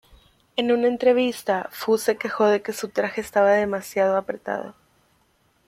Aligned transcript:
En 0.55 0.71
una 0.71 0.87
entrevista, 0.87 1.69
Fu 1.71 1.99
se 1.99 2.17
quejó 2.17 2.47
de 2.47 2.63
que 2.63 2.73
su 2.73 2.89
traje 2.89 3.21
estaba 3.21 3.51
demasiado 3.51 4.17
apretado. 4.17 4.73